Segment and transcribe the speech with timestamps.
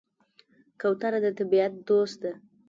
[0.79, 2.33] کوتره د طبیعت دوست ده.